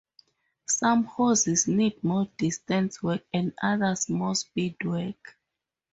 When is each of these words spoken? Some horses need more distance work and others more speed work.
Some 0.65 1.03
horses 1.03 1.67
need 1.67 2.03
more 2.03 2.25
distance 2.37 3.03
work 3.03 3.21
and 3.31 3.53
others 3.61 4.09
more 4.09 4.33
speed 4.33 4.83
work. 4.83 5.37